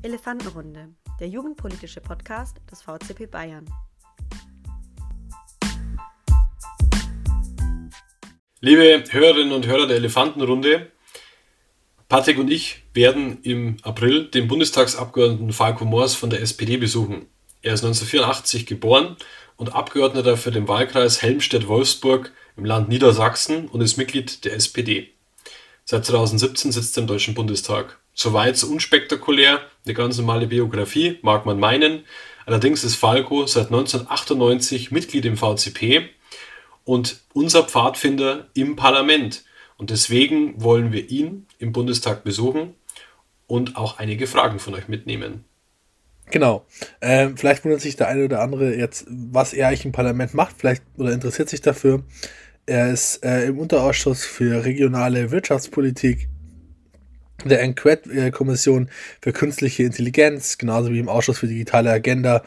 Elefantenrunde, 0.00 0.90
der 1.18 1.26
jugendpolitische 1.28 2.00
Podcast 2.00 2.58
des 2.70 2.82
VCP 2.82 3.26
Bayern. 3.26 3.68
Liebe 8.60 9.02
Hörerinnen 9.10 9.52
und 9.52 9.66
Hörer 9.66 9.88
der 9.88 9.96
Elefantenrunde, 9.96 10.92
Patrick 12.08 12.38
und 12.38 12.48
ich 12.48 12.84
werden 12.94 13.42
im 13.42 13.78
April 13.82 14.28
den 14.28 14.46
Bundestagsabgeordneten 14.46 15.52
Falco 15.52 15.84
Moors 15.84 16.14
von 16.14 16.30
der 16.30 16.42
SPD 16.42 16.76
besuchen. 16.76 17.26
Er 17.62 17.74
ist 17.74 17.82
1984 17.82 18.66
geboren 18.66 19.16
und 19.56 19.74
Abgeordneter 19.74 20.36
für 20.36 20.52
den 20.52 20.68
Wahlkreis 20.68 21.22
Helmstedt-Wolfsburg 21.22 22.32
im 22.56 22.64
Land 22.64 22.88
Niedersachsen 22.88 23.66
und 23.66 23.80
ist 23.80 23.96
Mitglied 23.96 24.44
der 24.44 24.54
SPD. 24.54 25.12
Seit 25.84 26.04
2017 26.04 26.70
sitzt 26.70 26.96
er 26.96 27.00
im 27.00 27.08
Deutschen 27.08 27.34
Bundestag. 27.34 27.98
Soweit 28.20 28.56
so 28.56 28.66
unspektakulär, 28.66 29.60
eine 29.84 29.94
ganz 29.94 30.18
normale 30.18 30.48
Biografie, 30.48 31.20
mag 31.22 31.46
man 31.46 31.60
meinen. 31.60 32.02
Allerdings 32.46 32.82
ist 32.82 32.96
Falco 32.96 33.46
seit 33.46 33.66
1998 33.66 34.90
Mitglied 34.90 35.24
im 35.24 35.36
VCP 35.36 36.08
und 36.82 37.20
unser 37.32 37.62
Pfadfinder 37.62 38.48
im 38.54 38.74
Parlament. 38.74 39.44
Und 39.76 39.90
deswegen 39.90 40.60
wollen 40.60 40.90
wir 40.90 41.08
ihn 41.08 41.46
im 41.60 41.70
Bundestag 41.70 42.24
besuchen 42.24 42.74
und 43.46 43.76
auch 43.76 44.00
einige 44.00 44.26
Fragen 44.26 44.58
von 44.58 44.74
euch 44.74 44.88
mitnehmen. 44.88 45.44
Genau. 46.32 46.66
Ähm, 47.00 47.36
vielleicht 47.36 47.64
wundert 47.64 47.82
sich 47.82 47.94
der 47.94 48.08
eine 48.08 48.24
oder 48.24 48.40
andere 48.40 48.74
jetzt, 48.74 49.06
was 49.08 49.52
er 49.52 49.68
eigentlich 49.68 49.84
im 49.84 49.92
Parlament 49.92 50.34
macht, 50.34 50.56
vielleicht 50.58 50.82
oder 50.96 51.12
interessiert 51.12 51.48
sich 51.50 51.60
dafür. 51.60 52.02
Er 52.66 52.90
ist 52.90 53.24
äh, 53.24 53.44
im 53.44 53.60
Unterausschuss 53.60 54.24
für 54.24 54.64
regionale 54.64 55.30
Wirtschaftspolitik 55.30 56.28
der 57.44 57.60
Enquete-Kommission 57.60 58.90
für 59.20 59.32
künstliche 59.32 59.84
Intelligenz, 59.84 60.58
genauso 60.58 60.90
wie 60.90 60.98
im 60.98 61.08
Ausschuss 61.08 61.38
für 61.38 61.46
digitale 61.46 61.90
Agenda 61.90 62.42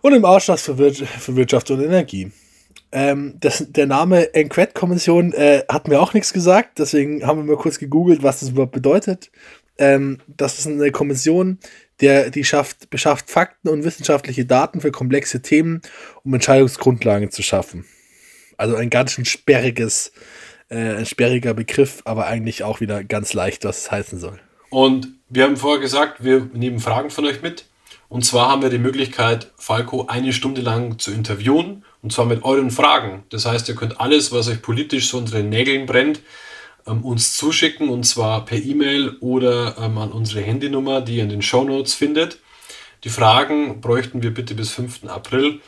und 0.00 0.12
im 0.12 0.24
Ausschuss 0.24 0.62
für, 0.62 0.78
Wir 0.78 0.92
für 0.92 1.36
Wirtschaft 1.36 1.70
und 1.70 1.82
Energie. 1.82 2.32
Ähm, 2.90 3.36
das, 3.40 3.64
der 3.68 3.86
Name 3.86 4.34
Enquete-Kommission 4.34 5.32
äh, 5.32 5.62
hat 5.68 5.88
mir 5.88 6.00
auch 6.00 6.12
nichts 6.12 6.32
gesagt, 6.32 6.78
deswegen 6.78 7.26
haben 7.26 7.38
wir 7.38 7.54
mal 7.54 7.60
kurz 7.60 7.78
gegoogelt, 7.78 8.22
was 8.22 8.40
das 8.40 8.50
überhaupt 8.50 8.72
bedeutet. 8.72 9.30
Ähm, 9.78 10.18
das 10.26 10.58
ist 10.58 10.66
eine 10.66 10.90
Kommission, 10.90 11.58
der, 12.00 12.30
die 12.30 12.44
schafft, 12.44 12.90
beschafft 12.90 13.30
Fakten 13.30 13.68
und 13.68 13.84
wissenschaftliche 13.84 14.44
Daten 14.44 14.80
für 14.80 14.90
komplexe 14.90 15.40
Themen, 15.40 15.80
um 16.24 16.34
Entscheidungsgrundlagen 16.34 17.30
zu 17.30 17.42
schaffen. 17.42 17.86
Also 18.58 18.76
ein 18.76 18.90
ganz 18.90 19.12
schön 19.12 19.24
sperriges, 19.24 20.08
äh, 20.08 20.20
ein 20.78 21.06
sperriger 21.06 21.54
Begriff, 21.54 22.02
aber 22.04 22.26
eigentlich 22.26 22.64
auch 22.64 22.80
wieder 22.80 23.04
ganz 23.04 23.32
leicht, 23.34 23.64
was 23.64 23.82
es 23.82 23.90
heißen 23.90 24.18
soll. 24.18 24.40
Und 24.70 25.08
wir 25.28 25.44
haben 25.44 25.56
vorher 25.56 25.80
gesagt, 25.80 26.24
wir 26.24 26.48
nehmen 26.52 26.78
Fragen 26.78 27.10
von 27.10 27.26
euch 27.26 27.42
mit. 27.42 27.66
Und 28.08 28.24
zwar 28.24 28.50
haben 28.50 28.62
wir 28.62 28.68
die 28.68 28.78
Möglichkeit, 28.78 29.50
Falco 29.56 30.06
eine 30.06 30.32
Stunde 30.32 30.60
lang 30.60 30.98
zu 30.98 31.12
interviewen. 31.12 31.84
Und 32.02 32.12
zwar 32.12 32.26
mit 32.26 32.44
euren 32.44 32.70
Fragen. 32.70 33.24
Das 33.30 33.46
heißt, 33.46 33.68
ihr 33.68 33.74
könnt 33.74 34.00
alles, 34.00 34.32
was 34.32 34.48
euch 34.48 34.60
politisch 34.60 35.08
so 35.08 35.18
unter 35.18 35.36
den 35.36 35.48
Nägeln 35.48 35.86
brennt, 35.86 36.20
ähm, 36.86 37.04
uns 37.04 37.36
zuschicken. 37.36 37.88
Und 37.88 38.04
zwar 38.04 38.44
per 38.44 38.58
E-Mail 38.58 39.16
oder 39.20 39.76
ähm, 39.78 39.98
an 39.98 40.12
unsere 40.12 40.42
Handynummer, 40.42 41.00
die 41.00 41.16
ihr 41.16 41.22
in 41.22 41.30
den 41.30 41.42
Show 41.42 41.64
Notes 41.64 41.94
findet. 41.94 42.38
Die 43.04 43.10
Fragen 43.10 43.80
bräuchten 43.80 44.22
wir 44.22 44.32
bitte 44.32 44.54
bis 44.54 44.70
5. 44.70 45.04
April 45.08 45.60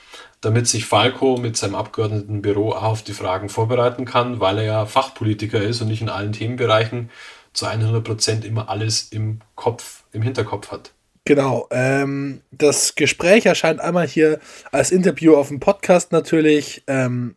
damit 0.44 0.68
sich 0.68 0.84
Falco 0.84 1.36
mit 1.36 1.56
seinem 1.56 1.74
Abgeordnetenbüro 1.74 2.72
auch 2.72 2.82
auf 2.82 3.02
die 3.02 3.12
Fragen 3.12 3.48
vorbereiten 3.48 4.04
kann, 4.04 4.40
weil 4.40 4.58
er 4.58 4.64
ja 4.64 4.86
Fachpolitiker 4.86 5.60
ist 5.62 5.80
und 5.80 5.88
nicht 5.88 6.02
in 6.02 6.08
allen 6.08 6.32
Themenbereichen 6.32 7.10
zu 7.52 7.66
100 7.66 8.04
Prozent 8.04 8.44
immer 8.44 8.68
alles 8.68 9.08
im 9.10 9.40
Kopf, 9.54 10.04
im 10.12 10.22
Hinterkopf 10.22 10.70
hat. 10.70 10.92
Genau. 11.24 11.66
Ähm, 11.70 12.42
das 12.50 12.94
Gespräch 12.96 13.46
erscheint 13.46 13.80
einmal 13.80 14.06
hier 14.06 14.38
als 14.70 14.90
Interview 14.90 15.36
auf 15.36 15.48
dem 15.48 15.60
Podcast 15.60 16.12
natürlich. 16.12 16.82
Ähm, 16.86 17.34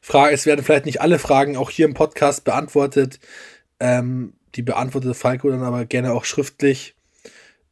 Frage, 0.00 0.34
es 0.34 0.46
werden 0.46 0.64
vielleicht 0.64 0.86
nicht 0.86 1.00
alle 1.00 1.20
Fragen 1.20 1.56
auch 1.56 1.70
hier 1.70 1.86
im 1.86 1.94
Podcast 1.94 2.42
beantwortet. 2.42 3.20
Ähm, 3.78 4.32
die 4.56 4.62
beantwortet 4.62 5.16
Falco 5.16 5.48
dann 5.50 5.62
aber 5.62 5.84
gerne 5.84 6.12
auch 6.12 6.24
schriftlich 6.24 6.96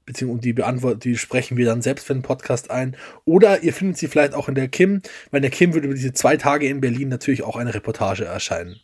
beziehungsweise 0.06 0.40
die 0.42 0.52
beantworten, 0.52 1.00
die 1.00 1.16
sprechen 1.18 1.56
wir 1.56 1.66
dann 1.66 1.82
selbst 1.82 2.06
für 2.06 2.14
den 2.14 2.22
Podcast 2.22 2.70
ein. 2.70 2.96
Oder 3.24 3.62
ihr 3.62 3.72
findet 3.72 3.98
sie 3.98 4.06
vielleicht 4.06 4.34
auch 4.34 4.48
in 4.48 4.54
der 4.54 4.68
Kim, 4.68 5.02
weil 5.30 5.38
in 5.38 5.42
der 5.42 5.50
Kim 5.50 5.74
wird 5.74 5.84
über 5.84 5.94
diese 5.94 6.12
zwei 6.12 6.36
Tage 6.36 6.66
in 6.66 6.80
Berlin 6.80 7.08
natürlich 7.08 7.42
auch 7.42 7.56
eine 7.56 7.74
Reportage 7.74 8.24
erscheinen. 8.24 8.76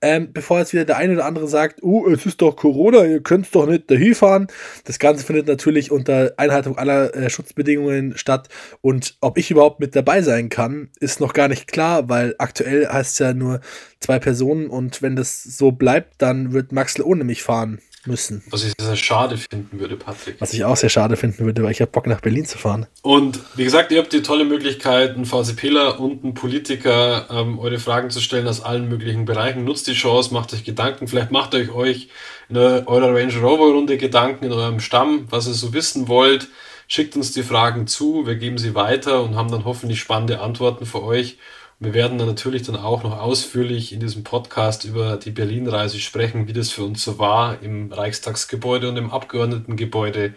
Ähm, 0.00 0.32
bevor 0.32 0.60
jetzt 0.60 0.72
wieder 0.72 0.84
der 0.84 0.96
eine 0.96 1.12
oder 1.14 1.26
andere 1.26 1.48
sagt, 1.48 1.82
uh, 1.82 2.08
es 2.08 2.24
ist 2.24 2.40
doch 2.40 2.56
Corona, 2.56 3.04
ihr 3.04 3.20
könnt 3.20 3.54
doch 3.54 3.66
nicht 3.66 3.90
dahin 3.90 4.14
fahren. 4.14 4.46
Das 4.84 4.98
Ganze 4.98 5.26
findet 5.26 5.48
natürlich 5.48 5.90
unter 5.90 6.32
Einhaltung 6.36 6.78
aller 6.78 7.14
äh, 7.14 7.28
Schutzbedingungen 7.28 8.16
statt. 8.16 8.48
Und 8.80 9.16
ob 9.20 9.36
ich 9.36 9.50
überhaupt 9.50 9.80
mit 9.80 9.94
dabei 9.96 10.22
sein 10.22 10.48
kann, 10.48 10.88
ist 11.00 11.20
noch 11.20 11.34
gar 11.34 11.48
nicht 11.48 11.66
klar, 11.66 12.08
weil 12.08 12.34
aktuell 12.38 12.86
heißt 12.86 13.12
es 13.12 13.18
ja 13.18 13.34
nur 13.34 13.60
zwei 13.98 14.18
Personen 14.18 14.68
und 14.68 15.02
wenn 15.02 15.16
das 15.16 15.42
so 15.42 15.72
bleibt, 15.72 16.14
dann 16.22 16.52
wird 16.52 16.72
Maxl 16.72 17.02
ohne 17.02 17.24
mich 17.24 17.42
fahren 17.42 17.80
müssen. 18.06 18.42
Was 18.50 18.64
ich 18.64 18.72
sehr 18.78 18.96
schade 18.96 19.36
finden 19.36 19.78
würde, 19.78 19.96
Patrick. 19.96 20.36
Was 20.40 20.54
ich 20.54 20.64
auch 20.64 20.76
sehr 20.76 20.88
schade 20.88 21.16
finden 21.16 21.44
würde, 21.44 21.62
weil 21.62 21.72
ich 21.72 21.80
habe 21.80 21.90
Bock 21.90 22.06
nach 22.06 22.20
Berlin 22.20 22.46
zu 22.46 22.58
fahren. 22.58 22.86
Und 23.02 23.40
wie 23.56 23.64
gesagt, 23.64 23.92
ihr 23.92 23.98
habt 23.98 24.12
die 24.12 24.22
tolle 24.22 24.44
Möglichkeit, 24.44 25.14
einen 25.14 25.26
VCPler 25.26 26.00
und 26.00 26.24
einen 26.24 26.34
Politiker 26.34 27.26
ähm, 27.30 27.58
eure 27.58 27.78
Fragen 27.78 28.10
zu 28.10 28.20
stellen 28.20 28.46
aus 28.46 28.62
allen 28.62 28.88
möglichen 28.88 29.24
Bereichen. 29.24 29.64
Nutzt 29.64 29.86
die 29.86 29.92
Chance, 29.92 30.32
macht 30.32 30.54
euch 30.54 30.64
Gedanken. 30.64 31.08
Vielleicht 31.08 31.30
macht 31.30 31.54
euch 31.54 31.70
euch 31.70 32.08
in 32.48 32.56
eurer 32.56 33.14
Range 33.14 33.36
Rover 33.36 33.72
Runde 33.72 33.96
Gedanken 33.96 34.46
in 34.46 34.52
eurem 34.52 34.80
Stamm, 34.80 35.26
was 35.30 35.46
ihr 35.46 35.54
so 35.54 35.72
wissen 35.72 36.08
wollt. 36.08 36.48
Schickt 36.88 37.14
uns 37.14 37.30
die 37.30 37.44
Fragen 37.44 37.86
zu, 37.86 38.26
wir 38.26 38.34
geben 38.34 38.58
sie 38.58 38.74
weiter 38.74 39.22
und 39.22 39.36
haben 39.36 39.50
dann 39.50 39.64
hoffentlich 39.64 40.00
spannende 40.00 40.40
Antworten 40.40 40.86
für 40.86 41.04
euch. 41.04 41.38
Wir 41.82 41.94
werden 41.94 42.18
dann 42.18 42.28
natürlich 42.28 42.62
dann 42.62 42.76
auch 42.76 43.02
noch 43.02 43.18
ausführlich 43.18 43.94
in 43.94 44.00
diesem 44.00 44.22
Podcast 44.22 44.84
über 44.84 45.16
die 45.16 45.30
Berlin-Reise 45.30 45.98
sprechen, 45.98 46.46
wie 46.46 46.52
das 46.52 46.70
für 46.70 46.84
uns 46.84 47.02
so 47.02 47.18
war, 47.18 47.62
im 47.62 47.90
Reichstagsgebäude 47.90 48.90
und 48.90 48.98
im 48.98 49.10
Abgeordnetengebäude 49.10 50.34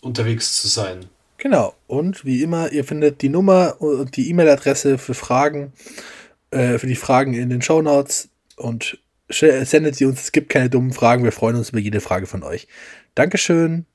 unterwegs 0.00 0.60
zu 0.60 0.66
sein. 0.66 1.06
Genau. 1.38 1.74
Und 1.86 2.24
wie 2.24 2.42
immer, 2.42 2.72
ihr 2.72 2.84
findet 2.84 3.22
die 3.22 3.28
Nummer 3.28 3.76
und 3.80 4.16
die 4.16 4.28
E-Mail-Adresse 4.30 4.98
für 4.98 5.14
Fragen, 5.14 5.72
äh, 6.50 6.78
für 6.78 6.88
die 6.88 6.96
Fragen 6.96 7.34
in 7.34 7.48
den 7.48 7.62
Show 7.62 7.80
Notes 7.80 8.28
und 8.56 8.98
sendet 9.28 9.94
sie 9.94 10.04
uns. 10.04 10.20
Es 10.20 10.32
gibt 10.32 10.48
keine 10.48 10.68
dummen 10.68 10.92
Fragen. 10.92 11.22
Wir 11.22 11.32
freuen 11.32 11.54
uns 11.54 11.70
über 11.70 11.78
jede 11.78 12.00
Frage 12.00 12.26
von 12.26 12.42
euch. 12.42 12.66
Dankeschön. 13.14 13.86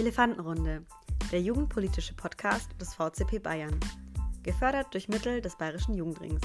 Elefantenrunde, 0.00 0.86
der 1.30 1.42
jugendpolitische 1.42 2.14
Podcast 2.14 2.70
des 2.80 2.94
VCP 2.94 3.38
Bayern. 3.38 3.78
Gefördert 4.42 4.94
durch 4.94 5.08
Mittel 5.08 5.42
des 5.42 5.56
Bayerischen 5.56 5.94
Jugendrings. 5.94 6.40